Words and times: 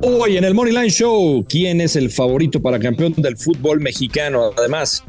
Hoy 0.00 0.36
en 0.36 0.44
el 0.44 0.54
Moneyline 0.54 0.90
Show, 0.90 1.44
¿quién 1.48 1.80
es 1.80 1.96
el 1.96 2.10
favorito 2.10 2.62
para 2.62 2.78
campeón 2.78 3.14
del 3.16 3.36
fútbol 3.36 3.80
mexicano? 3.80 4.52
Además, 4.56 5.02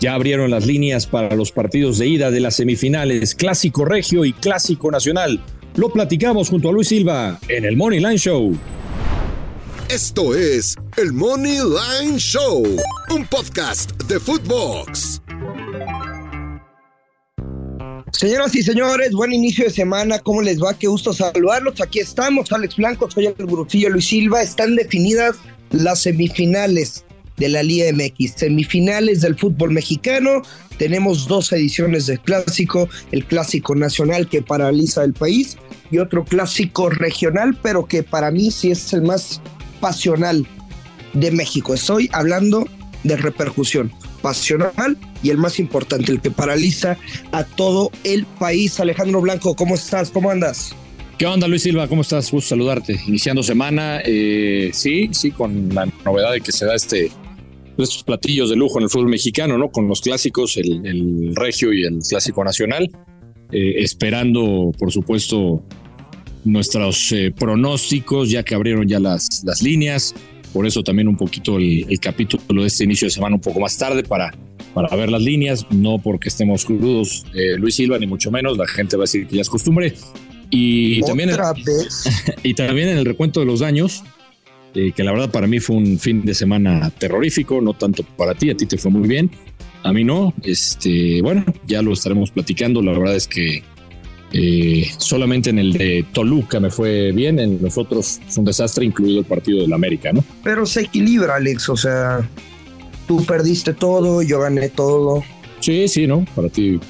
ya 0.00 0.14
abrieron 0.14 0.50
las 0.50 0.66
líneas 0.66 1.06
para 1.06 1.36
los 1.36 1.52
partidos 1.52 1.98
de 1.98 2.08
ida 2.08 2.32
de 2.32 2.40
las 2.40 2.56
semifinales, 2.56 3.36
Clásico 3.36 3.84
Regio 3.84 4.24
y 4.24 4.32
Clásico 4.32 4.90
Nacional. 4.90 5.40
Lo 5.76 5.90
platicamos 5.90 6.48
junto 6.48 6.68
a 6.68 6.72
Luis 6.72 6.88
Silva 6.88 7.38
en 7.46 7.64
el 7.64 7.76
Moneyline 7.76 8.18
Show. 8.18 8.58
Esto 9.88 10.34
es 10.34 10.74
el 10.96 11.12
Money 11.12 11.58
Line 11.58 12.18
Show, 12.18 12.64
un 13.10 13.26
podcast 13.26 13.92
de 14.08 14.18
Footbox. 14.18 15.21
Señoras 18.12 18.54
y 18.54 18.62
señores, 18.62 19.12
buen 19.12 19.32
inicio 19.32 19.64
de 19.64 19.70
semana. 19.70 20.18
¿Cómo 20.18 20.42
les 20.42 20.62
va? 20.62 20.74
Qué 20.74 20.86
gusto 20.86 21.12
saludarlos. 21.12 21.80
Aquí 21.80 21.98
estamos, 21.98 22.52
Alex 22.52 22.76
Blanco, 22.76 23.10
soy 23.10 23.26
el 23.26 23.46
Gurucillo 23.46 23.88
Luis 23.88 24.06
Silva. 24.06 24.42
Están 24.42 24.76
definidas 24.76 25.36
las 25.70 26.02
semifinales 26.02 27.04
de 27.38 27.48
la 27.48 27.62
Liga 27.62 27.90
MX, 27.90 28.34
semifinales 28.36 29.22
del 29.22 29.36
fútbol 29.36 29.72
mexicano. 29.72 30.42
Tenemos 30.76 31.26
dos 31.26 31.52
ediciones 31.52 32.06
del 32.06 32.20
clásico, 32.20 32.88
el 33.12 33.24
clásico 33.24 33.74
nacional 33.74 34.28
que 34.28 34.42
paraliza 34.42 35.02
el 35.04 35.14
país 35.14 35.56
y 35.90 35.98
otro 35.98 36.24
clásico 36.24 36.90
regional, 36.90 37.58
pero 37.62 37.86
que 37.86 38.02
para 38.02 38.30
mí 38.30 38.50
sí 38.50 38.70
es 38.70 38.92
el 38.92 39.02
más 39.02 39.40
pasional 39.80 40.46
de 41.14 41.30
México. 41.30 41.74
Estoy 41.74 42.10
hablando 42.12 42.68
de 43.04 43.16
repercusión 43.16 43.90
pasional 44.22 44.96
y 45.22 45.30
el 45.30 45.36
más 45.36 45.58
importante, 45.58 46.12
el 46.12 46.20
que 46.20 46.30
paraliza 46.30 46.96
a 47.32 47.44
todo 47.44 47.90
el 48.04 48.24
país. 48.24 48.80
Alejandro 48.80 49.20
Blanco, 49.20 49.54
¿cómo 49.54 49.74
estás? 49.74 50.10
¿Cómo 50.10 50.30
andas? 50.30 50.74
¿Qué 51.18 51.26
onda, 51.26 51.46
Luis 51.46 51.62
Silva? 51.62 51.86
¿Cómo 51.88 52.02
estás? 52.02 52.30
Gusto 52.30 52.50
saludarte. 52.50 52.98
Iniciando 53.06 53.42
semana, 53.42 54.00
eh, 54.04 54.70
sí, 54.72 55.10
sí, 55.12 55.30
con 55.30 55.68
la 55.74 55.86
novedad 56.04 56.32
de 56.32 56.40
que 56.40 56.52
se 56.52 56.64
da 56.64 56.74
este 56.74 57.10
estos 57.78 58.02
platillos 58.04 58.50
de 58.50 58.56
lujo 58.56 58.78
en 58.78 58.84
el 58.84 58.90
fútbol 58.90 59.08
mexicano, 59.08 59.56
¿no? 59.58 59.70
Con 59.70 59.88
los 59.88 60.00
clásicos, 60.00 60.56
el, 60.56 61.34
regio 61.34 61.72
y 61.72 61.84
el 61.84 62.00
clásico 62.00 62.44
nacional, 62.44 62.90
eh, 63.50 63.74
esperando, 63.78 64.72
por 64.78 64.92
supuesto, 64.92 65.62
nuestros 66.44 67.12
eh, 67.12 67.32
pronósticos, 67.36 68.30
ya 68.30 68.42
que 68.42 68.54
abrieron 68.54 68.88
ya 68.88 69.00
las, 69.00 69.42
las 69.44 69.62
líneas. 69.62 70.14
Por 70.52 70.66
eso 70.66 70.82
también 70.82 71.08
un 71.08 71.16
poquito 71.16 71.56
el, 71.58 71.86
capítulo 72.00 72.62
de 72.62 72.68
este 72.68 72.84
inicio 72.84 73.06
de 73.06 73.10
semana 73.10 73.36
un 73.36 73.40
poco 73.40 73.60
más 73.60 73.76
tarde 73.78 74.02
para, 74.02 74.34
para 74.74 74.94
ver 74.96 75.10
las 75.10 75.22
líneas, 75.22 75.66
no 75.70 75.98
porque 75.98 76.28
estemos 76.28 76.64
crudos, 76.64 77.24
eh, 77.34 77.56
Luis 77.56 77.76
Silva, 77.76 77.98
ni 77.98 78.06
mucho 78.06 78.30
menos. 78.30 78.58
La 78.58 78.66
gente 78.66 78.96
va 78.96 79.04
a 79.04 79.04
decir 79.04 79.26
que 79.26 79.36
ya 79.36 79.42
es 79.42 79.48
costumbre. 79.48 79.94
Y 80.50 81.00
también, 81.02 81.30
y 82.42 82.54
también 82.54 82.90
en 82.90 82.98
el 82.98 83.06
recuento 83.06 83.40
de 83.40 83.46
los 83.46 83.60
daños, 83.60 84.04
eh, 84.74 84.92
que 84.94 85.02
la 85.02 85.12
verdad 85.12 85.30
para 85.30 85.46
mí 85.46 85.60
fue 85.60 85.76
un 85.76 85.98
fin 85.98 86.24
de 86.24 86.34
semana 86.34 86.90
terrorífico, 86.90 87.60
no 87.60 87.72
tanto 87.74 88.02
para 88.02 88.34
ti, 88.34 88.50
a 88.50 88.56
ti 88.56 88.66
te 88.66 88.76
fue 88.76 88.90
muy 88.90 89.08
bien, 89.08 89.30
a 89.82 89.92
mí 89.92 90.04
no. 90.04 90.34
Este, 90.42 91.22
bueno, 91.22 91.44
ya 91.66 91.82
lo 91.82 91.92
estaremos 91.92 92.30
platicando. 92.30 92.82
La 92.82 92.92
verdad 92.92 93.16
es 93.16 93.26
que 93.26 93.62
eh, 94.32 94.90
solamente 94.98 95.50
en 95.50 95.58
el 95.58 95.72
de 95.72 96.06
Toluca 96.12 96.58
me 96.58 96.70
fue 96.70 97.12
bien, 97.12 97.38
en 97.38 97.60
los 97.60 97.76
otros 97.76 98.20
un 98.36 98.44
desastre, 98.44 98.84
incluido 98.84 99.20
el 99.20 99.26
partido 99.26 99.60
del 99.60 99.72
América, 99.72 100.12
¿no? 100.12 100.24
Pero 100.42 100.64
se 100.66 100.82
equilibra, 100.82 101.36
Alex, 101.36 101.68
o 101.68 101.76
sea, 101.76 102.28
tú 103.06 103.24
perdiste 103.24 103.74
todo, 103.74 104.22
yo 104.22 104.40
gané 104.40 104.68
todo. 104.68 105.22
Sí, 105.60 105.86
sí, 105.88 106.06
¿no? 106.06 106.24
Para 106.34 106.48
ti. 106.48 106.80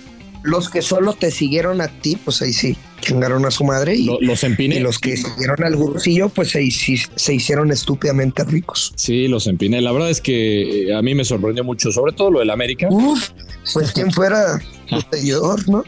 Los 0.44 0.70
que 0.70 0.82
solo 0.82 1.12
te 1.12 1.30
siguieron 1.30 1.80
a 1.80 1.88
ti, 1.88 2.16
pues 2.16 2.42
ahí 2.42 2.52
sí, 2.52 2.76
chingaron 3.00 3.44
a 3.44 3.50
su 3.50 3.64
madre. 3.64 3.94
Y, 3.94 4.08
los 4.20 4.42
empiné. 4.42 4.76
Y 4.76 4.80
los 4.80 4.98
que 4.98 5.16
siguieron 5.16 5.62
al 5.62 5.76
gursillo, 5.76 6.28
pues 6.30 6.54
ahí 6.56 6.70
sí 6.70 6.96
se 7.14 7.34
hicieron 7.34 7.70
estúpidamente 7.70 8.42
ricos. 8.44 8.92
Sí, 8.96 9.28
los 9.28 9.46
empiné. 9.46 9.80
La 9.80 9.92
verdad 9.92 10.10
es 10.10 10.20
que 10.20 10.88
eh, 10.88 10.94
a 10.94 11.02
mí 11.02 11.14
me 11.14 11.24
sorprendió 11.24 11.62
mucho, 11.62 11.92
sobre 11.92 12.12
todo 12.12 12.30
lo 12.30 12.38
del 12.40 12.50
América. 12.50 12.88
Uf, 12.90 13.30
pues 13.72 13.92
quien 13.92 14.10
fuera 14.10 14.60
seguidor, 15.10 15.68
¿no? 15.68 15.84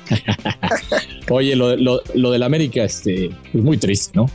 Oye, 1.31 1.57
lo, 1.57 1.77
lo, 1.77 2.03
lo 2.15 2.31
del 2.31 2.43
América 2.43 2.85
este, 2.85 3.27
es 3.27 3.55
muy 3.55 3.77
triste, 3.77 4.13
¿no? 4.15 4.27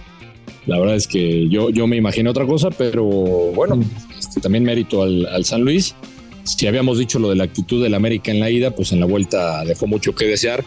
La 0.65 0.79
verdad 0.79 0.95
es 0.95 1.07
que 1.07 1.47
yo, 1.49 1.69
yo 1.69 1.87
me 1.87 1.95
imaginé 1.95 2.29
otra 2.29 2.45
cosa, 2.45 2.69
pero 2.69 3.03
bueno, 3.03 3.77
mm. 3.77 3.85
este, 4.19 4.41
también 4.41 4.63
mérito 4.63 5.01
al, 5.03 5.25
al, 5.27 5.45
San 5.45 5.61
Luis. 5.61 5.95
Si 6.43 6.67
habíamos 6.67 6.97
dicho 6.97 7.19
lo 7.19 7.29
de 7.29 7.35
la 7.35 7.43
actitud 7.45 7.81
del 7.83 7.93
América 7.93 8.31
en 8.31 8.39
la 8.39 8.49
ida, 8.49 8.71
pues 8.71 8.91
en 8.91 8.99
la 8.99 9.05
vuelta 9.05 9.63
dejó 9.65 9.87
mucho 9.87 10.13
que 10.13 10.25
desear. 10.25 10.63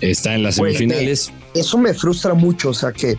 Está 0.00 0.34
en 0.34 0.42
las 0.42 0.56
semifinales. 0.56 1.32
eso 1.54 1.78
me 1.78 1.94
frustra 1.94 2.34
mucho, 2.34 2.70
o 2.70 2.74
sea 2.74 2.92
que, 2.92 3.16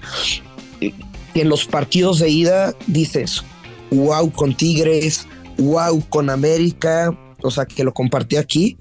que 0.79 1.41
en 1.41 1.49
los 1.49 1.65
partidos 1.65 2.19
de 2.19 2.29
ida 2.29 2.75
dices, 2.87 3.43
wow 3.91 4.29
con 4.31 4.55
Tigres, 4.55 5.27
wow 5.57 6.03
con 6.09 6.29
América, 6.29 7.17
o 7.41 7.51
sea 7.51 7.65
que 7.65 7.83
lo 7.83 7.93
compartí 7.93 8.35
aquí, 8.35 8.77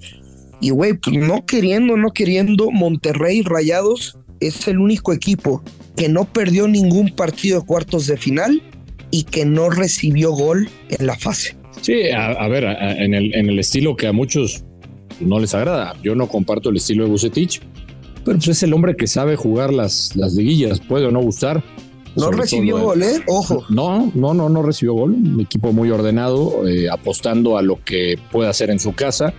y 0.65 0.71
güey, 0.71 0.95
pues 0.95 1.15
no 1.19 1.45
queriendo, 1.45 1.95
no 1.99 2.13
queriendo, 2.13 2.71
Monterrey 2.71 3.43
Rayados 3.43 4.17
es 4.41 4.67
el 4.67 4.79
único 4.79 5.13
equipo 5.13 5.63
que 5.95 6.09
no 6.09 6.25
perdió 6.25 6.67
ningún 6.69 7.11
partido 7.11 7.61
de 7.61 7.67
cuartos 7.67 8.07
de 8.07 8.17
final 8.17 8.63
y 9.11 9.25
que 9.25 9.45
no 9.45 9.69
recibió 9.69 10.33
gol 10.33 10.71
en 10.89 11.07
la 11.07 11.19
fase. 11.19 11.59
Sí, 11.83 12.09
a, 12.17 12.49
ver, 12.49 12.65
en, 12.65 13.13
el, 13.13 13.35
en 13.35 13.51
el 13.51 13.59
estilo 13.59 13.95
que 13.95 14.07
a 14.07 14.13
muchos 14.13 14.65
no 15.21 15.39
les 15.39 15.55
agrada. 15.55 15.97
Yo 16.03 16.15
no 16.15 16.29
comparto 16.29 16.71
el 16.71 16.79
estilo 16.79 17.05
de 17.05 17.11
Bucetich, 17.11 17.61
pero 18.25 18.39
pues 18.39 18.49
es 18.49 18.63
el 18.63 18.73
hombre 18.73 18.97
que 18.97 19.07
sabe 19.07 19.37
jugar 19.37 19.71
las, 19.71 20.17
las 20.17 20.33
liguillas, 20.33 20.81
puede 20.81 21.05
o 21.05 21.11
no 21.11 21.21
gustar. 21.21 21.63
No 22.17 22.31
recibió 22.31 22.79
gol, 22.79 23.03
¿eh? 23.03 23.23
Ojo. 23.27 23.67
No, 23.69 24.11
no, 24.15 24.33
no, 24.33 24.49
no 24.49 24.63
recibió 24.63 24.95
gol. 24.95 25.11
Un 25.11 25.41
equipo 25.43 25.75
muy 25.75 25.91
ordenado, 25.91 26.67
eh, 26.67 26.89
apostando 26.89 27.59
a 27.59 27.63
lo 27.63 27.85
que 27.85 28.19
puede 28.33 28.49
hacer 28.49 28.71
en 28.71 28.79
su 28.79 28.95
casa. 28.95 29.35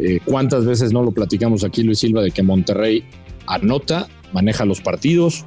Eh, 0.00 0.20
¿Cuántas 0.24 0.64
veces 0.64 0.92
no 0.92 1.02
lo 1.02 1.12
platicamos 1.12 1.62
aquí, 1.62 1.82
Luis 1.82 1.98
Silva, 1.98 2.22
de 2.22 2.30
que 2.30 2.42
Monterrey 2.42 3.04
anota, 3.46 4.08
maneja 4.32 4.64
los 4.64 4.80
partidos, 4.80 5.44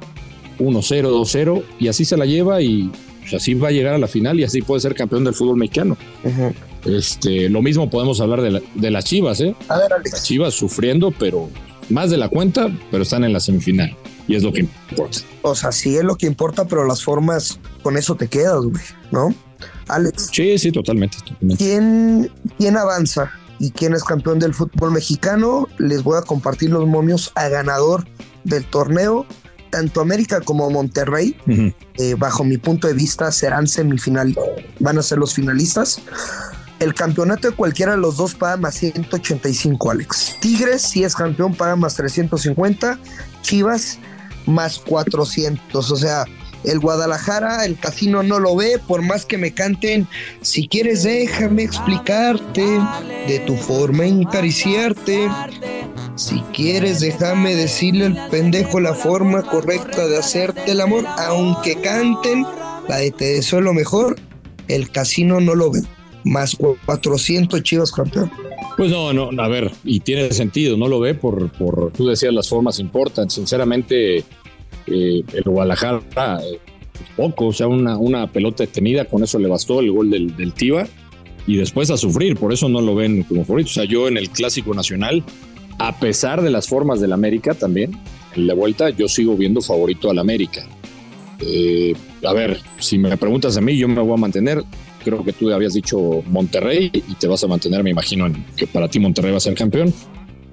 1-0, 0.58 1.10
2-0, 1.10 1.62
y 1.80 1.88
así 1.88 2.04
se 2.04 2.16
la 2.16 2.24
lleva 2.24 2.62
y 2.62 2.90
pues, 3.20 3.34
así 3.34 3.54
va 3.54 3.68
a 3.68 3.72
llegar 3.72 3.94
a 3.94 3.98
la 3.98 4.06
final 4.06 4.38
y 4.38 4.44
así 4.44 4.62
puede 4.62 4.80
ser 4.80 4.94
campeón 4.94 5.24
del 5.24 5.34
fútbol 5.34 5.56
mexicano. 5.56 5.96
este, 6.84 7.48
lo 7.48 7.62
mismo 7.62 7.90
podemos 7.90 8.20
hablar 8.20 8.42
de, 8.42 8.90
las 8.90 9.04
Chivas, 9.04 9.40
¿eh? 9.40 9.54
A 9.68 9.78
ver, 9.78 9.90
Las 10.10 10.22
Chivas 10.22 10.54
sufriendo, 10.54 11.10
pero 11.10 11.48
más 11.90 12.10
de 12.10 12.16
la 12.16 12.28
cuenta, 12.28 12.70
pero 12.90 13.02
están 13.02 13.24
en 13.24 13.32
la 13.32 13.40
semifinal. 13.40 13.96
Y 14.26 14.36
es 14.36 14.42
lo 14.42 14.52
que 14.52 14.60
importa. 14.60 15.18
O 15.42 15.54
sea, 15.54 15.72
sí 15.72 15.96
es 15.96 16.04
lo 16.04 16.16
que 16.16 16.26
importa, 16.26 16.64
pero 16.66 16.86
las 16.86 17.02
formas, 17.02 17.58
con 17.82 17.96
eso 17.98 18.14
te 18.14 18.28
quedas, 18.28 18.62
güey, 18.62 18.82
¿no? 19.10 19.34
Alex. 19.88 20.30
Sí, 20.32 20.56
sí, 20.58 20.72
totalmente. 20.72 21.18
totalmente. 21.18 21.62
¿Quién, 21.62 22.30
¿Quién 22.58 22.76
avanza? 22.76 23.30
Y 23.58 23.70
quién 23.70 23.94
es 23.94 24.04
campeón 24.04 24.38
del 24.38 24.54
fútbol 24.54 24.92
mexicano. 24.92 25.68
Les 25.78 26.02
voy 26.02 26.18
a 26.18 26.22
compartir 26.22 26.70
los 26.70 26.86
momios 26.86 27.32
a 27.34 27.48
ganador 27.48 28.06
del 28.44 28.64
torneo. 28.64 29.26
Tanto 29.70 30.00
América 30.00 30.40
como 30.40 30.70
Monterrey, 30.70 31.36
eh, 31.98 32.14
bajo 32.16 32.44
mi 32.44 32.58
punto 32.58 32.86
de 32.86 32.94
vista, 32.94 33.32
serán 33.32 33.66
semifinal, 33.66 34.36
van 34.78 34.98
a 34.98 35.02
ser 35.02 35.18
los 35.18 35.34
finalistas. 35.34 36.00
El 36.78 36.94
campeonato 36.94 37.50
de 37.50 37.56
cualquiera 37.56 37.92
de 37.92 37.98
los 37.98 38.16
dos 38.16 38.34
paga 38.34 38.56
más 38.56 38.74
185, 38.76 39.90
Alex. 39.90 40.36
Tigres, 40.40 40.82
si 40.82 41.02
es 41.02 41.16
campeón, 41.16 41.54
paga 41.54 41.74
más 41.74 41.94
350. 41.96 42.98
Chivas, 43.42 43.98
más 44.46 44.78
400. 44.78 45.90
O 45.90 45.96
sea, 45.96 46.24
el 46.64 46.80
Guadalajara, 46.80 47.64
el 47.64 47.78
casino 47.78 48.22
no 48.22 48.38
lo 48.38 48.56
ve, 48.56 48.78
por 48.78 49.02
más 49.02 49.26
que 49.26 49.38
me 49.38 49.52
canten, 49.52 50.08
si 50.40 50.68
quieres 50.68 51.02
déjame 51.02 51.62
explicarte 51.62 52.66
de 53.28 53.38
tu 53.46 53.56
forma 53.56 54.06
en 54.06 54.26
acariciarte. 54.26 55.28
Si 56.16 56.40
quieres 56.54 57.00
déjame 57.00 57.56
decirle 57.56 58.06
al 58.06 58.28
pendejo 58.30 58.78
la 58.80 58.94
forma 58.94 59.42
correcta 59.42 60.06
de 60.06 60.16
hacerte 60.16 60.70
el 60.70 60.80
amor, 60.80 61.04
aunque 61.18 61.80
canten 61.80 62.46
la 62.88 62.98
de 62.98 63.10
te 63.10 63.24
deseo 63.34 63.60
lo 63.60 63.74
mejor, 63.74 64.16
el 64.68 64.90
casino 64.90 65.40
no 65.40 65.54
lo 65.54 65.70
ve. 65.72 65.80
Más 66.24 66.56
400 66.86 67.62
chivas 67.62 67.92
campeón. 67.92 68.30
Pues 68.76 68.90
no, 68.90 69.12
no, 69.12 69.30
a 69.42 69.48
ver, 69.48 69.70
y 69.84 70.00
tiene 70.00 70.32
sentido, 70.32 70.76
no 70.76 70.88
lo 70.88 70.98
ve 70.98 71.14
por, 71.14 71.50
por 71.52 71.92
tú 71.92 72.06
decías, 72.06 72.32
las 72.32 72.48
formas 72.48 72.80
importan. 72.80 73.30
Sinceramente, 73.30 74.24
eh, 74.86 75.22
el 75.32 75.42
Guadalajara 75.44 76.02
eh, 76.42 76.58
poco, 77.16 77.46
o 77.46 77.52
sea, 77.52 77.68
una, 77.68 77.96
una 77.96 78.30
pelota 78.30 78.64
detenida, 78.64 79.04
con 79.04 79.22
eso 79.22 79.38
le 79.38 79.48
bastó 79.48 79.80
el 79.80 79.90
gol 79.90 80.10
del, 80.10 80.36
del 80.36 80.52
Tiva 80.52 80.86
y 81.46 81.56
después 81.56 81.90
a 81.90 81.96
sufrir, 81.96 82.36
por 82.36 82.52
eso 82.52 82.68
no 82.68 82.80
lo 82.80 82.94
ven 82.94 83.22
como 83.24 83.44
favorito. 83.44 83.70
O 83.70 83.72
sea, 83.72 83.84
yo 83.84 84.08
en 84.08 84.16
el 84.16 84.30
Clásico 84.30 84.74
Nacional, 84.74 85.22
a 85.78 85.98
pesar 85.98 86.42
de 86.42 86.50
las 86.50 86.68
formas 86.68 87.00
del 87.00 87.12
América 87.12 87.54
también, 87.54 87.92
en 88.34 88.46
la 88.46 88.54
vuelta 88.54 88.90
yo 88.90 89.08
sigo 89.08 89.36
viendo 89.36 89.60
favorito 89.60 90.10
al 90.10 90.18
América. 90.18 90.66
Eh, 91.40 91.94
a 92.24 92.32
ver, 92.32 92.58
si 92.78 92.98
me 92.98 93.16
preguntas 93.16 93.56
a 93.56 93.60
mí, 93.60 93.76
yo 93.76 93.88
me 93.88 94.00
voy 94.00 94.14
a 94.14 94.20
mantener. 94.20 94.62
Creo 95.04 95.22
que 95.22 95.34
tú 95.34 95.52
habías 95.52 95.74
dicho 95.74 96.22
Monterrey 96.26 96.90
y 96.94 97.14
te 97.14 97.26
vas 97.26 97.44
a 97.44 97.46
mantener, 97.46 97.82
me 97.82 97.90
imagino, 97.90 98.26
que 98.56 98.66
para 98.66 98.88
ti 98.88 98.98
Monterrey 98.98 99.32
va 99.32 99.36
a 99.36 99.40
ser 99.40 99.54
campeón 99.54 99.92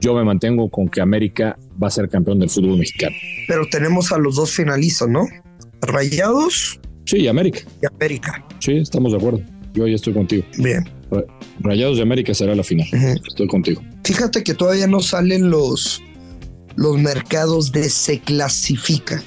yo 0.02 0.14
me 0.16 0.24
mantengo 0.24 0.70
con 0.70 0.90
que 0.90 1.00
América 1.00 1.58
va 1.82 1.88
a 1.88 1.92
ser 1.92 2.10
campeón 2.10 2.40
del 2.40 2.50
fútbol 2.50 2.80
mexicano. 2.80 3.16
Pero 3.48 3.66
tenemos 3.72 4.12
a 4.12 4.18
los 4.18 4.36
dos 4.36 4.52
finalistas, 4.52 5.08
¿no? 5.08 5.26
Rayados 5.82 6.80
Sí, 7.06 7.18
y 7.18 7.28
América. 7.28 7.60
Y 7.82 7.86
América. 7.86 8.46
Sí, 8.60 8.78
estamos 8.78 9.12
de 9.12 9.18
acuerdo. 9.18 9.42
Yo 9.74 9.88
ya 9.88 9.96
estoy 9.96 10.14
contigo. 10.14 10.46
Bien. 10.58 10.90
Rayados 11.60 11.98
de 11.98 12.04
América 12.04 12.34
será 12.34 12.56
la 12.56 12.64
final. 12.64 12.88
Estoy 13.28 13.48
contigo. 13.48 13.82
Fíjate 14.04 14.44
que 14.44 14.54
todavía 14.54 14.88
no 14.88 15.02
salen 15.02 15.50
los, 15.50 16.02
los 16.76 16.98
mercados 16.98 17.72
de 17.72 17.90
se 17.90 18.20
clasifica. 18.20 19.22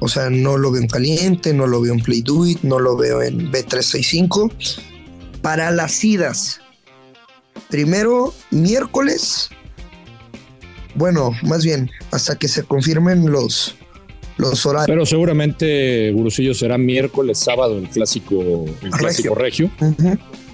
O 0.00 0.08
sea, 0.08 0.28
no 0.28 0.58
lo 0.58 0.72
veo 0.72 0.82
en 0.82 0.88
caliente, 0.88 1.54
no 1.54 1.66
lo 1.66 1.80
veo 1.80 1.94
en 1.94 2.00
Play 2.00 2.22
Do 2.22 2.46
It, 2.46 2.62
no 2.62 2.80
lo 2.80 2.96
veo 2.96 3.22
en 3.22 3.52
B365. 3.52 4.52
Para 5.40 5.70
las 5.70 6.04
idas, 6.04 6.60
primero 7.70 8.34
miércoles, 8.50 9.50
bueno, 10.94 11.32
más 11.42 11.64
bien, 11.64 11.90
hasta 12.10 12.36
que 12.36 12.48
se 12.48 12.62
confirmen 12.62 13.30
los, 13.30 13.76
los 14.36 14.64
horarios. 14.66 14.86
Pero 14.88 15.06
seguramente, 15.06 16.12
Gurusillo, 16.12 16.54
será 16.54 16.78
miércoles, 16.78 17.38
sábado 17.38 17.78
el 17.78 17.88
clásico, 17.88 18.64
el 18.82 18.90
clásico 18.90 19.34
regio, 19.34 19.70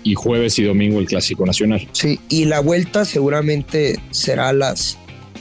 y 0.02 0.14
jueves 0.14 0.58
y 0.58 0.64
domingo 0.64 0.98
el 0.98 1.06
clásico 1.06 1.44
nacional. 1.46 1.86
Sí, 1.92 2.20
y 2.28 2.46
la 2.46 2.60
vuelta 2.60 3.04
seguramente 3.04 4.00
será 4.10 4.48
a 4.48 4.52
las. 4.52 4.98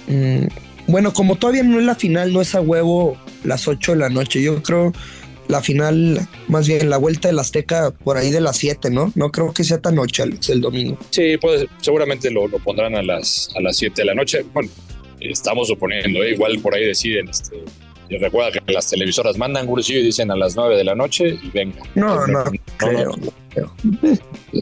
Mm, 0.08 0.48
bueno, 0.88 1.14
como 1.14 1.36
todavía 1.36 1.64
no 1.64 1.80
es 1.80 1.86
la 1.86 1.96
final, 1.96 2.34
no 2.34 2.42
es 2.42 2.56
a 2.56 2.62
huevo 2.62 3.18
las 3.44 3.68
8 3.68 3.94
de 3.94 3.98
la 3.98 4.10
noche. 4.10 4.42
Yo 4.42 4.62
creo 4.64 4.92
la 5.48 5.62
final, 5.62 6.28
más 6.48 6.68
bien 6.68 6.90
la 6.90 6.98
vuelta 6.98 7.28
del 7.28 7.40
Azteca 7.40 7.92
por 7.92 8.18
ahí 8.18 8.32
de 8.32 8.40
las 8.40 8.58
7, 8.58 8.90
¿no? 8.92 9.12
No 9.16 9.32
creo 9.32 9.52
que 9.52 9.64
sea 9.64 9.80
tan 9.80 9.96
noche, 9.96 10.24
el 10.24 10.62
domingo. 10.62 10.98
Sí, 11.10 11.38
pues 11.42 11.66
seguramente 11.82 12.30
lo, 12.30 12.48
lo, 12.48 12.60
pondrán 12.60 12.96
a 12.96 13.02
las, 13.02 13.50
a 13.56 13.62
las 13.62 13.78
7 13.78 14.02
de 14.02 14.06
la 14.06 14.14
noche. 14.14 14.46
Bueno, 14.54 14.70
estamos 15.20 15.68
suponiendo, 15.68 16.24
¿eh? 16.24 16.34
igual 16.34 16.60
por 16.60 16.76
ahí 16.76 16.86
deciden. 16.86 17.30
Este, 17.30 17.58
y 18.10 18.18
recuerda 18.18 18.52
que 18.52 18.74
las 18.74 18.90
televisoras 18.90 19.38
mandan 19.38 19.68
gurusillo 19.68 20.00
y 20.00 20.04
dicen 20.04 20.32
a 20.32 20.36
las 20.36 20.56
9 20.56 20.76
de 20.76 20.84
la 20.84 20.96
noche 20.96 21.38
y 21.42 21.50
venga. 21.52 21.78
No, 21.94 22.26
no, 22.26 22.44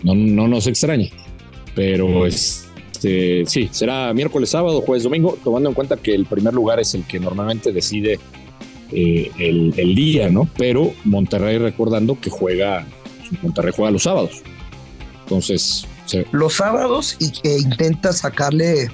no, 0.04 0.16
no, 0.16 0.48
nos 0.48 0.68
extrañe. 0.68 1.12
Pero 1.74 2.26
este, 2.26 3.46
sí, 3.46 3.70
será 3.72 4.14
miércoles, 4.14 4.50
sábado, 4.50 4.82
jueves, 4.82 5.04
domingo, 5.04 5.38
tomando 5.44 5.70
en 5.70 5.76
cuenta 5.76 5.96
que 5.96 6.14
el 6.14 6.26
primer 6.26 6.54
lugar 6.54 6.80
es 6.80 6.94
el 6.94 7.06
que 7.06 7.20
normalmente 7.20 7.72
decide 7.72 8.20
eh, 8.92 9.32
el, 9.38 9.96
día, 9.96 10.30
¿no? 10.30 10.50
Pero 10.58 10.94
Monterrey 11.06 11.58
recordando 11.58 12.20
que 12.20 12.30
juega, 12.30 12.86
Monterrey 13.42 13.74
juega 13.76 13.92
los 13.92 14.04
sábados. 14.04 14.42
Entonces... 15.24 15.88
Los 16.32 16.54
sábados 16.54 17.18
y 17.20 17.32
que 17.32 17.58
intenta 17.58 18.14
sacarle, 18.14 18.90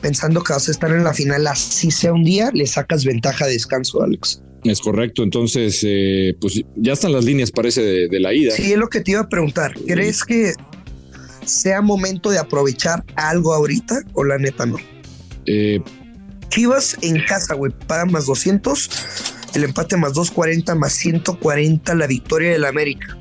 pensando 0.00 0.42
que 0.42 0.52
vas 0.52 0.68
a 0.68 0.70
estar 0.70 0.90
en 0.90 1.04
la 1.04 1.14
final, 1.14 1.46
así 1.46 1.90
sea 1.90 2.12
un 2.12 2.24
día, 2.24 2.50
le 2.52 2.66
sacas 2.66 3.04
ventaja 3.04 3.46
de 3.46 3.52
descanso, 3.52 4.02
Alex. 4.02 4.42
Es 4.64 4.80
correcto, 4.80 5.22
entonces, 5.22 5.80
eh, 5.84 6.34
pues 6.40 6.60
ya 6.76 6.92
están 6.92 7.12
las 7.12 7.24
líneas, 7.24 7.50
parece, 7.50 7.82
de, 8.08 8.20
la 8.20 8.34
ida. 8.34 8.52
Sí, 8.52 8.72
es 8.72 8.78
lo 8.78 8.88
que 8.88 9.00
te 9.00 9.12
iba 9.12 9.20
a 9.20 9.28
preguntar. 9.28 9.74
¿Crees 9.86 10.24
que 10.24 10.54
sea 11.44 11.80
momento 11.80 12.30
de 12.30 12.38
aprovechar 12.38 13.04
algo 13.14 13.54
ahorita 13.54 14.00
o 14.14 14.24
la 14.24 14.38
neta 14.38 14.66
no? 14.66 14.76
Eh, 15.46 15.80
Chivas 16.48 16.96
en 17.02 17.22
casa, 17.24 17.54
güey, 17.54 17.72
paga 17.86 18.06
más 18.06 18.26
200 18.26 18.90
el 19.56 19.64
empate 19.64 19.96
más 19.96 20.12
240 20.12 20.74
más 20.74 20.92
140 20.92 21.94
la 21.94 22.06
victoria 22.06 22.52
del 22.52 22.64
América. 22.64 23.16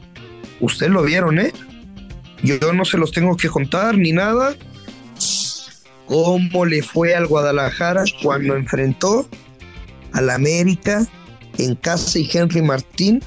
Ustedes 0.59 0.91
lo 0.91 1.01
vieron, 1.01 1.39
¿eh? 1.39 1.53
Yo 2.43 2.57
no 2.73 2.83
se 2.85 2.97
los 2.97 3.11
tengo 3.11 3.37
que 3.37 3.47
contar 3.47 3.97
ni 3.97 4.11
nada. 4.11 4.55
¿Cómo 6.07 6.65
le 6.65 6.83
fue 6.83 7.15
al 7.15 7.27
Guadalajara 7.27 8.03
cuando 8.21 8.55
enfrentó 8.55 9.27
al 10.13 10.29
América 10.29 11.07
en 11.57 11.75
casa 11.75 12.19
y 12.19 12.29
Henry 12.31 12.61
Martín 12.61 13.21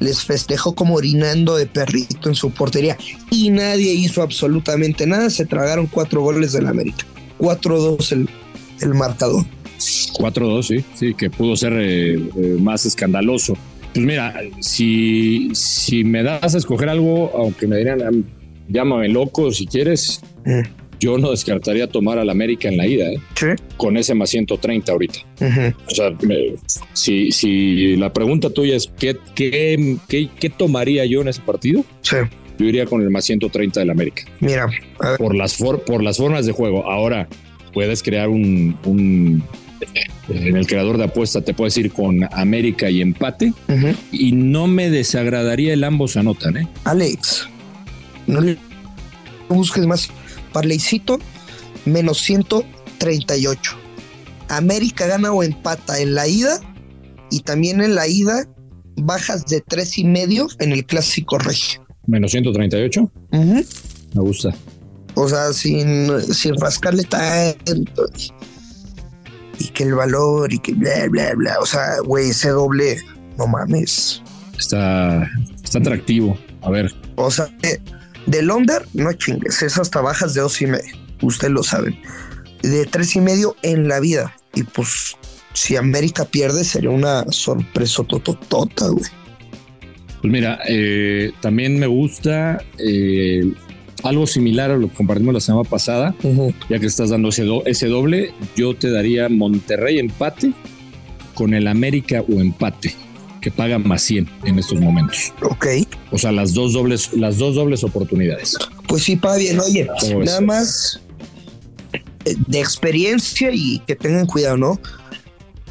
les 0.00 0.24
festejó 0.24 0.74
como 0.74 0.94
orinando 0.94 1.56
de 1.56 1.66
perrito 1.66 2.28
en 2.28 2.34
su 2.34 2.50
portería 2.50 2.96
y 3.30 3.50
nadie 3.50 3.92
hizo 3.92 4.22
absolutamente 4.22 5.06
nada. 5.06 5.30
Se 5.30 5.46
tragaron 5.46 5.86
cuatro 5.86 6.20
goles 6.20 6.52
del 6.52 6.66
América. 6.66 7.04
4-2 7.38 8.12
el, 8.12 8.28
el 8.80 8.94
marcador. 8.94 9.44
4-2, 9.78 10.62
sí, 10.62 10.84
sí, 10.94 11.14
que 11.14 11.30
pudo 11.30 11.56
ser 11.56 11.72
eh, 11.74 12.14
eh, 12.14 12.56
más 12.60 12.86
escandaloso. 12.86 13.56
Pues 13.92 14.04
mira, 14.04 14.40
si, 14.60 15.50
si 15.52 16.04
me 16.04 16.22
das 16.22 16.54
a 16.54 16.58
escoger 16.58 16.88
algo, 16.88 17.30
aunque 17.36 17.66
me 17.66 17.76
dirían, 17.76 18.24
llámame 18.68 19.08
loco 19.08 19.52
si 19.52 19.66
quieres, 19.66 20.20
mm. 20.44 20.60
Yo 21.00 21.18
no 21.18 21.30
descartaría 21.30 21.86
tomar 21.88 22.18
al 22.18 22.30
América 22.30 22.68
en 22.68 22.76
la 22.76 22.86
ida, 22.86 23.10
¿eh? 23.10 23.20
con 23.76 23.96
ese 23.96 24.14
más 24.14 24.30
130 24.30 24.92
ahorita. 24.92 25.18
O 25.86 25.94
sea, 25.94 26.16
si, 26.92 27.30
si 27.32 27.96
la 27.96 28.12
pregunta 28.12 28.50
tuya 28.50 28.76
es 28.76 28.90
¿qué, 28.98 29.16
qué, 29.34 29.98
qué, 30.08 30.50
tomaría 30.50 31.04
yo 31.04 31.22
en 31.22 31.28
ese 31.28 31.40
partido? 31.42 31.84
Sí. 32.02 32.16
Yo 32.58 32.66
iría 32.66 32.86
con 32.86 33.02
el 33.02 33.10
más 33.10 33.24
130 33.24 33.80
del 33.80 33.90
América. 33.90 34.22
Mira, 34.40 34.68
por 35.18 35.34
las, 35.34 35.56
por 35.56 36.02
las 36.02 36.18
formas 36.18 36.46
de 36.46 36.52
juego. 36.52 36.88
Ahora, 36.88 37.28
puedes 37.72 38.02
crear 38.02 38.28
un, 38.28 39.42
en 40.28 40.56
el 40.56 40.66
creador 40.66 40.96
de 40.96 41.04
apuesta 41.04 41.42
te 41.42 41.52
puedes 41.52 41.76
ir 41.76 41.92
con 41.92 42.26
América 42.32 42.88
y 42.88 43.02
empate 43.02 43.52
y 44.12 44.32
no 44.32 44.66
me 44.66 44.88
desagradaría 44.88 45.74
el 45.74 45.84
ambos 45.84 46.16
anotan, 46.16 46.56
¿eh? 46.56 46.68
Alex, 46.84 47.48
no 48.26 48.40
le 48.40 48.56
busques 49.48 49.86
más. 49.86 50.10
Parleycito 50.54 51.18
menos 51.84 52.22
138. 52.22 53.76
América 54.48 55.06
gana 55.06 55.32
o 55.32 55.42
empata 55.42 56.00
en 56.00 56.14
la 56.14 56.26
ida 56.26 56.60
y 57.30 57.40
también 57.40 57.82
en 57.82 57.94
la 57.94 58.06
ida 58.06 58.48
bajas 58.96 59.44
de 59.46 59.60
tres 59.60 59.98
y 59.98 60.04
medio 60.04 60.48
en 60.60 60.72
el 60.72 60.86
clásico 60.86 61.38
regio. 61.38 61.84
Menos 62.06 62.30
138. 62.32 63.10
Me 63.32 63.64
gusta. 64.14 64.54
O 65.14 65.28
sea, 65.28 65.52
sin, 65.52 66.10
sin 66.32 66.56
rascarle 66.60 67.04
tanto. 67.04 68.06
Y 69.58 69.68
que 69.68 69.84
el 69.84 69.94
valor 69.94 70.52
y 70.52 70.58
que 70.58 70.72
bla, 70.74 71.08
bla, 71.08 71.32
bla. 71.34 71.56
O 71.60 71.66
sea, 71.66 72.00
güey, 72.04 72.30
ese 72.30 72.50
doble, 72.50 72.98
no 73.38 73.46
mames. 73.46 74.22
Está, 74.58 75.28
está 75.62 75.78
atractivo. 75.78 76.38
A 76.62 76.70
ver. 76.70 76.92
O 77.16 77.30
sea, 77.30 77.46
de, 77.62 77.80
del 78.26 78.50
under, 78.50 78.86
no 78.94 79.12
chingues. 79.12 79.62
Es 79.62 79.78
hasta 79.78 80.00
bajas 80.00 80.34
de 80.34 80.40
dos 80.40 80.60
y 80.62 80.66
medio. 80.66 80.96
Ustedes 81.22 81.52
lo 81.52 81.62
saben. 81.62 81.98
De 82.62 82.86
tres 82.86 83.14
y 83.16 83.20
medio 83.20 83.56
en 83.62 83.88
la 83.88 84.00
vida. 84.00 84.34
Y 84.54 84.62
pues, 84.62 85.16
si 85.52 85.76
América 85.76 86.24
pierde, 86.24 86.64
sería 86.64 86.90
una 86.90 87.24
sorpresa 87.30 88.02
tototota, 88.04 88.88
güey. 88.88 89.04
Pues 90.20 90.32
mira, 90.32 90.58
eh, 90.66 91.32
también 91.40 91.78
me 91.78 91.86
gusta 91.86 92.64
eh, 92.78 93.52
algo 94.02 94.26
similar 94.26 94.70
a 94.70 94.76
lo 94.76 94.88
que 94.88 94.94
compartimos 94.94 95.34
la 95.34 95.40
semana 95.40 95.68
pasada, 95.68 96.14
ya 96.70 96.78
que 96.78 96.86
estás 96.86 97.10
dando 97.10 97.28
ese, 97.28 97.46
ese 97.66 97.88
doble, 97.88 98.32
yo 98.56 98.74
te 98.74 98.90
daría 98.90 99.28
Monterrey 99.28 99.98
empate 99.98 100.52
con 101.34 101.52
el 101.52 101.66
América 101.66 102.22
o 102.22 102.40
empate 102.40 102.94
que 103.44 103.50
paga 103.50 103.78
más 103.78 104.00
100 104.02 104.26
en 104.44 104.58
estos 104.58 104.80
momentos. 104.80 105.34
Ok. 105.42 105.66
O 106.10 106.16
sea, 106.16 106.32
las 106.32 106.54
dos 106.54 106.72
dobles, 106.72 107.12
las 107.12 107.36
dos 107.36 107.56
dobles 107.56 107.84
oportunidades. 107.84 108.56
Pues 108.88 109.02
sí, 109.02 109.16
paga 109.16 109.36
bien. 109.36 109.60
Oye, 109.60 109.86
nada 110.24 110.40
más 110.40 110.98
eh, 111.92 112.34
de 112.46 112.58
experiencia 112.58 113.50
y 113.52 113.80
que 113.80 113.96
tengan 113.96 114.24
cuidado, 114.24 114.56
¿no? 114.56 114.80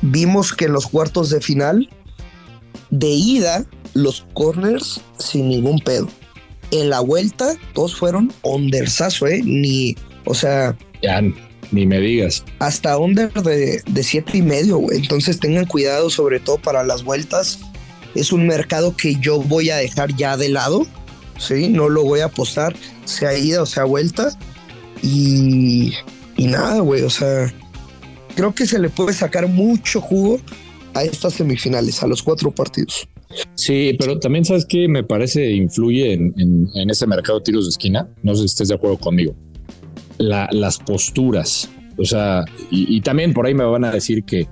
Vimos 0.03 0.53
que 0.53 0.65
en 0.65 0.73
los 0.73 0.85
cuartos 0.85 1.31
de 1.31 1.41
final, 1.41 1.89
de 2.91 3.09
ida, 3.09 3.65
los 3.95 4.23
corners 4.35 5.01
sin 5.17 5.49
ningún 5.49 5.79
pedo 5.79 6.07
en 6.69 6.89
la 6.89 6.99
vuelta 6.99 7.55
todos 7.73 7.95
fueron 7.95 8.31
undersazo, 8.43 9.27
¿eh? 9.27 9.41
Ni, 9.43 9.95
o 10.25 10.33
sea... 10.33 10.77
Ya, 11.01 11.21
ni 11.71 11.85
me 11.85 11.99
digas. 11.99 12.43
Hasta 12.59 12.97
under 12.97 13.31
de, 13.33 13.81
de 13.85 14.03
siete 14.03 14.37
y 14.37 14.41
medio, 14.41 14.77
güey. 14.77 14.99
Entonces 14.99 15.39
tengan 15.39 15.65
cuidado, 15.65 16.09
sobre 16.09 16.39
todo 16.39 16.57
para 16.57 16.83
las 16.83 17.03
vueltas. 17.03 17.59
Es 18.15 18.31
un 18.31 18.45
mercado 18.47 18.95
que 18.95 19.15
yo 19.15 19.41
voy 19.41 19.69
a 19.69 19.77
dejar 19.77 20.15
ya 20.15 20.37
de 20.37 20.49
lado, 20.49 20.85
¿sí? 21.37 21.69
No 21.69 21.89
lo 21.89 22.03
voy 22.03 22.19
a 22.19 22.25
apostar, 22.25 22.75
sea 23.05 23.37
ida 23.37 23.61
o 23.61 23.65
sea 23.65 23.85
vuelta. 23.85 24.37
Y, 25.01 25.93
y 26.37 26.47
nada, 26.47 26.79
güey, 26.79 27.01
o 27.01 27.09
sea, 27.09 27.53
creo 28.35 28.53
que 28.53 28.65
se 28.65 28.79
le 28.79 28.89
puede 28.89 29.13
sacar 29.13 29.47
mucho 29.47 29.99
jugo 29.99 30.39
a 30.93 31.03
estas 31.03 31.33
semifinales, 31.33 32.03
a 32.03 32.07
los 32.07 32.21
cuatro 32.21 32.51
partidos. 32.51 33.07
Sí, 33.55 33.95
pero 33.97 34.19
también 34.19 34.45
sabes 34.45 34.65
que 34.65 34.87
me 34.87 35.03
parece 35.03 35.51
influye 35.51 36.13
en, 36.13 36.67
ese 36.89 37.07
mercado 37.07 37.39
de 37.39 37.45
tiros 37.45 37.65
de 37.65 37.69
esquina. 37.69 38.07
No 38.21 38.35
sé 38.35 38.41
si 38.41 38.45
estés 38.45 38.67
de 38.67 38.75
acuerdo 38.75 38.97
conmigo. 38.97 39.35
Las 40.17 40.77
posturas. 40.79 41.69
O 41.97 42.05
sea, 42.05 42.45
y, 42.71 42.99
también 43.01 43.33
por 43.33 43.45
ahí 43.45 43.53
me 43.53 43.63
van 43.63 43.85
a 43.85 43.91
decir 43.91 44.23
que 44.23 44.47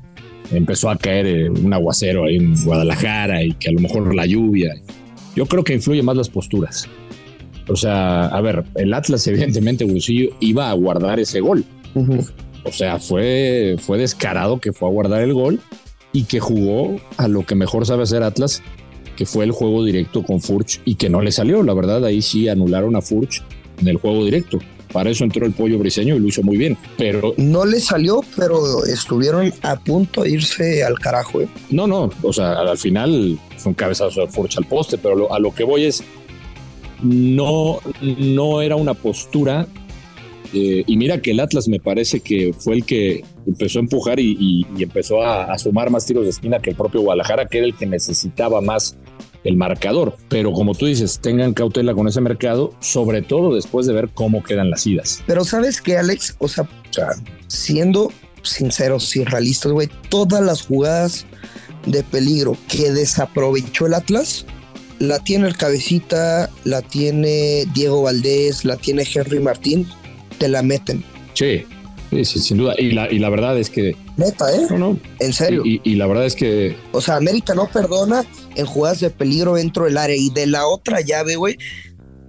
empezó 0.51 0.89
a 0.89 0.97
caer 0.97 1.49
un 1.49 1.73
aguacero 1.73 2.25
ahí 2.25 2.35
en 2.35 2.55
Guadalajara 2.63 3.43
y 3.43 3.53
que 3.53 3.69
a 3.69 3.71
lo 3.71 3.79
mejor 3.79 4.13
la 4.13 4.25
lluvia. 4.25 4.73
Yo 5.35 5.45
creo 5.45 5.63
que 5.63 5.73
influye 5.73 6.03
más 6.03 6.17
las 6.17 6.29
posturas. 6.29 6.87
O 7.67 7.75
sea, 7.75 8.25
a 8.25 8.41
ver, 8.41 8.63
el 8.75 8.93
Atlas 8.93 9.25
evidentemente 9.27 9.85
Bucillo 9.85 10.29
iba 10.39 10.69
a 10.69 10.73
guardar 10.73 11.19
ese 11.19 11.39
gol. 11.39 11.63
O 12.63 12.71
sea, 12.71 12.99
fue, 12.99 13.75
fue 13.79 13.97
descarado 13.97 14.59
que 14.59 14.71
fue 14.71 14.87
a 14.87 14.91
guardar 14.91 15.21
el 15.21 15.33
gol 15.33 15.59
y 16.13 16.25
que 16.25 16.39
jugó 16.39 16.97
a 17.17 17.27
lo 17.27 17.45
que 17.45 17.55
mejor 17.55 17.85
sabe 17.85 18.03
hacer 18.03 18.21
Atlas, 18.21 18.61
que 19.15 19.25
fue 19.25 19.45
el 19.45 19.51
juego 19.51 19.83
directo 19.83 20.23
con 20.23 20.41
Furch 20.41 20.79
y 20.85 20.95
que 20.95 21.09
no 21.09 21.21
le 21.21 21.31
salió. 21.31 21.63
La 21.63 21.73
verdad, 21.73 22.05
ahí 22.05 22.21
sí 22.21 22.49
anularon 22.49 22.95
a 22.95 23.01
Furch 23.01 23.43
en 23.81 23.87
el 23.87 23.97
juego 23.97 24.23
directo. 24.23 24.59
Para 24.91 25.09
eso 25.09 25.23
entró 25.23 25.45
el 25.45 25.53
pollo 25.53 25.79
briseño 25.79 26.15
y 26.15 26.19
lo 26.19 26.27
hizo 26.27 26.43
muy 26.43 26.57
bien. 26.57 26.77
Pero 26.97 27.33
no 27.37 27.65
le 27.65 27.79
salió, 27.79 28.21
pero 28.35 28.83
estuvieron 28.85 29.53
a 29.61 29.77
punto 29.77 30.23
de 30.23 30.31
irse 30.31 30.83
al 30.83 30.99
carajo. 30.99 31.41
¿eh? 31.41 31.47
No, 31.69 31.87
no, 31.87 32.09
o 32.21 32.33
sea, 32.33 32.53
al 32.53 32.77
final 32.77 33.39
fue 33.57 33.69
un 33.69 33.75
cabezazo 33.75 34.21
de 34.21 34.27
Furch 34.27 34.57
al 34.57 34.65
poste, 34.65 34.97
pero 34.97 35.33
a 35.33 35.39
lo 35.39 35.53
que 35.53 35.63
voy 35.63 35.85
es 35.85 36.03
no, 37.01 37.79
no 38.01 38.61
era 38.61 38.75
una 38.75 38.93
postura. 38.93 39.67
Eh, 40.53 40.83
y 40.85 40.97
mira 40.97 41.21
que 41.21 41.31
el 41.31 41.39
Atlas 41.39 41.69
me 41.69 41.79
parece 41.79 42.19
que 42.19 42.53
fue 42.57 42.75
el 42.75 42.85
que 42.85 43.23
empezó 43.47 43.79
a 43.79 43.83
empujar 43.83 44.19
y, 44.19 44.65
empezó 44.77 45.21
a, 45.21 45.45
a, 45.45 45.57
sumar 45.57 45.89
más 45.89 46.05
tiros 46.05 46.25
de 46.25 46.31
esquina 46.31 46.59
que 46.59 46.71
el 46.71 46.75
propio 46.75 46.99
Guadalajara, 46.99 47.47
que 47.47 47.59
era 47.59 47.67
el 47.67 47.73
que 47.73 47.85
necesitaba 47.85 48.59
más 48.59 48.97
el 49.43 49.57
marcador. 49.57 50.15
Pero 50.29 50.51
como 50.51 50.75
tú 50.75 50.85
dices, 50.85 51.19
tengan 51.21 51.53
cautela 51.53 51.93
con 51.93 52.07
ese 52.07 52.21
mercado, 52.21 52.73
sobre 52.79 53.21
todo 53.21 53.55
después 53.55 53.85
de 53.87 53.93
ver 53.93 54.09
cómo 54.13 54.43
quedan 54.43 54.69
las 54.69 54.85
idas. 54.85 55.23
Pero 55.27 55.43
sabes 55.43 55.81
que, 55.81 55.97
Alex, 55.97 56.35
o 56.39 56.47
sea, 56.47 56.67
siendo 57.47 58.11
sinceros 58.43 59.15
y 59.15 59.23
realistas, 59.23 59.71
güey, 59.71 59.89
todas 60.09 60.41
las 60.41 60.63
jugadas 60.63 61.25
de 61.85 62.03
peligro 62.03 62.55
que 62.67 62.91
desaprovechó 62.91 63.87
el 63.87 63.95
Atlas, 63.95 64.45
la 64.99 65.19
tiene 65.19 65.47
el 65.47 65.57
cabecita, 65.57 66.49
la 66.63 66.81
tiene 66.81 67.65
Diego 67.73 68.03
Valdés, 68.03 68.65
la 68.65 68.77
tiene 68.77 69.03
Henry 69.11 69.39
Martín, 69.39 69.87
te 70.37 70.47
la 70.47 70.61
meten. 70.61 71.03
Sí, 71.33 71.65
Sí, 72.11 72.25
sin 72.25 72.57
duda. 72.57 72.75
Y 72.77 72.91
la, 72.91 73.11
y 73.11 73.19
la 73.19 73.29
verdad 73.29 73.57
es 73.57 73.69
que. 73.69 73.95
Neta, 74.21 74.55
¿eh? 74.55 74.67
No, 74.69 74.77
no. 74.77 74.99
En 75.19 75.33
serio. 75.33 75.63
Y, 75.65 75.95
la 75.95 76.07
verdad 76.07 76.25
es 76.25 76.35
que. 76.35 76.77
O 76.91 77.01
sea, 77.01 77.15
América 77.15 77.55
no 77.55 77.67
perdona 77.67 78.23
en 78.55 78.65
jugadas 78.65 78.99
de 78.99 79.09
peligro 79.09 79.55
dentro 79.55 79.85
del 79.85 79.97
área. 79.97 80.15
Y 80.15 80.29
de 80.29 80.47
la 80.47 80.67
otra 80.67 81.01
llave, 81.01 81.35
güey. 81.35 81.57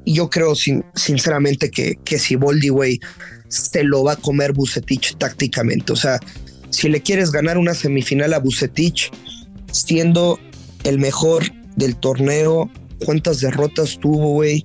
Yo 0.05 0.31
creo 0.31 0.55
sin, 0.55 0.85
sinceramente 0.95 1.71
que, 1.71 1.97
que 2.05 2.19
si 2.19 2.35
Boldi, 2.35 2.71
güey, 2.71 2.99
se 3.49 3.85
lo 3.85 4.03
va 4.03 4.13
a 4.13 4.17
comer 4.17 4.53
Bucetich 4.53 5.17
tácticamente. 5.17 5.93
O 5.93 5.97
sea, 5.97 6.19
si 6.71 6.89
le 6.89 7.03
quieres 7.03 7.31
ganar 7.31 7.59
una 7.59 7.75
semifinal 7.75 8.33
a 8.35 8.39
Bucetich, 8.39 9.11
siendo 9.71 10.41
el 10.83 10.99
mejor 10.99 11.45
del 11.77 11.97
torneo, 11.97 12.69
cuántas 13.05 13.41
derrotas 13.41 13.99
tuvo, 14.01 14.33
güey 14.33 14.65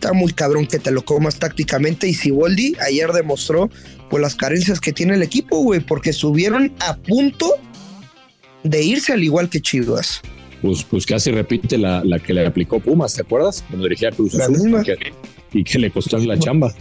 está 0.00 0.14
muy 0.14 0.32
cabrón 0.32 0.66
que 0.66 0.78
te 0.78 0.90
lo 0.90 1.02
comas 1.02 1.38
tácticamente. 1.38 2.08
Y 2.08 2.14
si 2.14 2.30
Boldi 2.30 2.74
ayer 2.80 3.12
demostró 3.12 3.68
pues 4.08 4.22
las 4.22 4.34
carencias 4.34 4.80
que 4.80 4.92
tiene 4.92 5.14
el 5.14 5.22
equipo, 5.22 5.58
güey, 5.62 5.80
porque 5.80 6.12
subieron 6.14 6.72
a 6.80 6.96
punto 6.96 7.52
de 8.64 8.82
irse 8.82 9.12
al 9.12 9.22
igual 9.22 9.50
que 9.50 9.60
Chivas. 9.60 10.22
Pues, 10.62 10.82
pues 10.84 11.06
casi 11.06 11.30
repite 11.30 11.78
la, 11.78 12.02
que 12.24 12.32
le 12.32 12.46
aplicó 12.46 12.80
Pumas, 12.80 13.14
¿te 13.14 13.22
acuerdas? 13.22 13.62
Cuando 13.68 13.84
dirigía 13.84 14.10
Cruz 14.10 14.34
Azul 14.34 14.84
y 15.52 15.64
que 15.64 15.78
le 15.78 15.90
costó 15.90 16.18
la 16.18 16.38
chamba. 16.38 16.72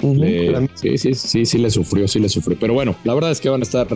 sí, 0.00 0.98
sí, 0.98 1.14
sí, 1.14 1.46
sí 1.46 1.58
le 1.58 1.70
sufrió, 1.70 2.06
sí 2.06 2.20
le 2.20 2.28
sufrió. 2.28 2.56
Pero 2.58 2.74
bueno, 2.74 2.96
la 3.04 3.14
verdad 3.14 3.32
es 3.32 3.40
que 3.40 3.48
van 3.48 3.60
a 3.60 3.64
estar 3.64 3.86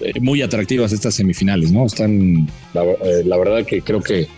eh, 0.00 0.20
muy 0.20 0.42
atractivas 0.42 0.92
estas 0.92 1.14
semifinales, 1.14 1.72
¿no? 1.72 1.86
Están, 1.86 2.46
la 2.74 2.82
eh, 2.82 3.24
verdad 3.26 3.64
que 3.64 3.82
creo 3.82 4.00
que 4.00 4.28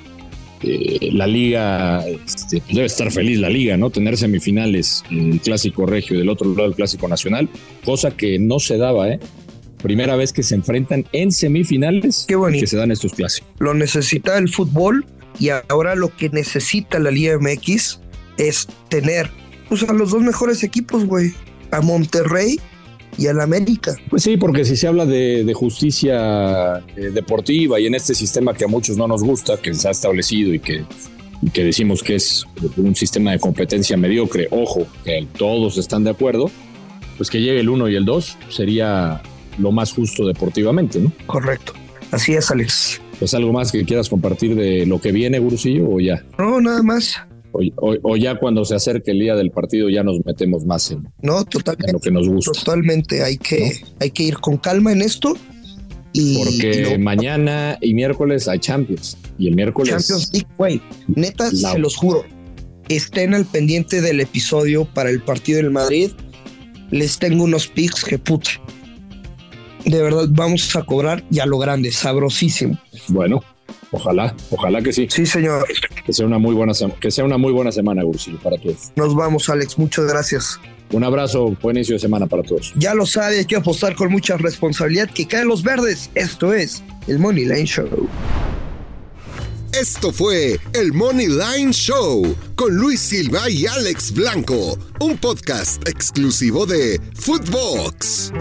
eh, 0.62 1.10
la 1.12 1.26
liga, 1.26 2.06
este, 2.06 2.60
pues 2.60 2.74
debe 2.74 2.86
estar 2.86 3.10
feliz 3.10 3.38
la 3.38 3.48
liga, 3.48 3.76
¿no? 3.76 3.90
Tener 3.90 4.16
semifinales, 4.16 5.04
el 5.10 5.40
clásico 5.40 5.86
regio 5.86 6.16
y 6.16 6.20
del 6.20 6.28
otro 6.28 6.48
lado 6.54 6.68
el 6.68 6.74
clásico 6.74 7.08
nacional, 7.08 7.48
cosa 7.84 8.10
que 8.12 8.38
no 8.38 8.58
se 8.58 8.76
daba, 8.76 9.08
¿eh? 9.08 9.20
Primera 9.82 10.14
vez 10.14 10.32
que 10.32 10.44
se 10.44 10.54
enfrentan 10.54 11.04
en 11.12 11.32
semifinales 11.32 12.24
Qué 12.28 12.36
bonito. 12.36 12.60
que 12.60 12.66
se 12.68 12.76
dan 12.76 12.92
estos 12.92 13.14
clásicos. 13.14 13.50
Lo 13.58 13.74
necesita 13.74 14.38
el 14.38 14.48
fútbol 14.48 15.04
y 15.40 15.48
ahora 15.68 15.96
lo 15.96 16.14
que 16.16 16.28
necesita 16.28 17.00
la 17.00 17.10
Liga 17.10 17.36
MX 17.38 18.00
es 18.38 18.68
tener 18.88 19.28
pues, 19.68 19.82
a 19.82 19.92
los 19.92 20.12
dos 20.12 20.22
mejores 20.22 20.62
equipos, 20.62 21.04
güey. 21.04 21.32
A 21.72 21.80
Monterrey 21.80 22.60
y 23.18 23.26
al 23.26 23.40
América. 23.40 23.94
Pues 24.08 24.22
sí, 24.22 24.36
porque 24.36 24.64
si 24.64 24.76
se 24.76 24.86
habla 24.86 25.06
de, 25.06 25.52
justicia 25.54 26.78
eh, 26.96 27.10
deportiva 27.12 27.78
y 27.78 27.86
en 27.86 27.94
este 27.94 28.14
sistema 28.14 28.54
que 28.54 28.64
a 28.64 28.68
muchos 28.68 28.96
no 28.96 29.06
nos 29.06 29.22
gusta, 29.22 29.56
que 29.56 29.74
se 29.74 29.88
ha 29.88 29.90
establecido 29.90 30.54
y 30.54 30.60
que, 30.60 30.84
que 31.52 31.64
decimos 31.64 32.02
que 32.02 32.16
es 32.16 32.46
un 32.76 32.94
sistema 32.94 33.32
de 33.32 33.38
competencia 33.38 33.96
mediocre, 33.96 34.48
ojo, 34.50 34.86
que 35.04 35.26
todos 35.36 35.78
están 35.78 36.04
de 36.04 36.10
acuerdo, 36.10 36.50
pues 37.16 37.30
que 37.30 37.40
llegue 37.40 37.60
el 37.60 37.68
1 37.68 37.88
y 37.90 37.96
el 37.96 38.04
2 38.04 38.38
sería 38.48 39.22
lo 39.58 39.72
más 39.72 39.92
justo 39.92 40.26
deportivamente, 40.26 40.98
¿no? 40.98 41.12
Correcto. 41.26 41.74
Así 42.10 42.34
es, 42.34 42.50
Alex. 42.50 43.00
Pues 43.18 43.34
algo 43.34 43.52
más 43.52 43.72
que 43.72 43.84
quieras 43.84 44.08
compartir 44.08 44.54
de 44.54 44.86
lo 44.86 45.00
que 45.00 45.12
viene, 45.12 45.38
Gurusillo, 45.38 45.88
o 45.88 46.00
ya. 46.00 46.24
No, 46.38 46.60
nada 46.60 46.82
más. 46.82 47.16
O, 47.52 48.16
ya 48.16 48.36
cuando 48.36 48.64
se 48.64 48.74
acerque 48.74 49.10
el 49.10 49.20
día 49.20 49.34
del 49.34 49.50
partido 49.50 49.90
ya 49.90 50.02
nos 50.02 50.24
metemos 50.24 50.64
más 50.64 50.90
en, 50.90 51.06
no, 51.20 51.44
totalmente, 51.44 51.92
lo 51.92 52.00
que 52.00 52.10
nos 52.10 52.28
gusta. 52.28 52.52
Totalmente, 52.52 53.22
hay 53.22 53.36
que, 53.36 53.82
hay 54.00 54.10
que 54.10 54.22
ir 54.22 54.38
con 54.38 54.56
calma 54.56 54.92
en 54.92 55.02
esto. 55.02 55.36
Y, 56.14 56.38
Porque 56.38 56.98
mañana 56.98 57.78
y 57.80 57.94
miércoles 57.94 58.48
hay 58.48 58.58
Champions. 58.58 59.16
Y 59.38 59.48
el 59.48 59.54
miércoles. 59.54 59.90
Champions 59.90 60.30
League, 60.32 60.48
güey. 60.58 60.80
Neta, 61.08 61.50
se 61.50 61.78
los 61.78 61.96
juro. 61.96 62.24
Estén 62.88 63.34
al 63.34 63.44
pendiente 63.44 64.00
del 64.00 64.20
episodio 64.20 64.84
para 64.84 65.10
el 65.10 65.22
partido 65.22 65.58
del 65.58 65.70
Madrid. 65.70 66.10
Les 66.90 67.18
tengo 67.18 67.44
unos 67.44 67.66
picks 67.66 68.04
que 68.04 68.18
puta. 68.18 68.50
De 69.84 70.02
verdad, 70.02 70.26
vamos 70.30 70.74
a 70.76 70.82
cobrar 70.82 71.24
ya 71.30 71.46
lo 71.46 71.58
grande, 71.58 71.90
sabrosísimo. 71.90 72.78
Bueno, 73.08 73.42
Ojalá, 73.92 74.34
ojalá 74.50 74.82
que 74.82 74.92
sí. 74.92 75.06
Sí, 75.08 75.26
señor. 75.26 75.66
Que 76.04 76.12
sea 76.12 76.26
una 76.26 76.38
muy 76.38 76.54
buena, 76.54 76.72
que 76.98 77.10
sea 77.10 77.24
una 77.24 77.38
muy 77.38 77.52
buena 77.52 77.70
semana, 77.70 78.02
Gursi, 78.02 78.32
para 78.42 78.58
todos. 78.58 78.90
Nos 78.96 79.14
vamos, 79.14 79.48
Alex. 79.48 79.78
Muchas 79.78 80.06
gracias. 80.06 80.58
Un 80.92 81.04
abrazo, 81.04 81.56
buen 81.62 81.76
inicio 81.76 81.94
de 81.94 82.00
semana 82.00 82.26
para 82.26 82.42
todos. 82.42 82.72
Ya 82.76 82.94
lo 82.94 83.06
sabe, 83.06 83.38
hay 83.38 83.44
que 83.46 83.56
apostar 83.56 83.94
con 83.94 84.10
mucha 84.10 84.36
responsabilidad 84.36 85.10
que 85.10 85.26
caen 85.26 85.48
los 85.48 85.62
verdes. 85.62 86.10
Esto 86.14 86.52
es 86.52 86.82
el 87.06 87.18
Money 87.18 87.44
Line 87.44 87.66
Show. 87.66 88.08
Esto 89.72 90.12
fue 90.12 90.58
el 90.74 90.92
Money 90.92 91.28
Line 91.28 91.72
Show 91.72 92.36
con 92.56 92.76
Luis 92.76 93.00
Silva 93.00 93.48
y 93.48 93.66
Alex 93.66 94.12
Blanco, 94.12 94.78
un 95.00 95.16
podcast 95.16 95.88
exclusivo 95.88 96.66
de 96.66 97.00
Footbox. 97.14 98.32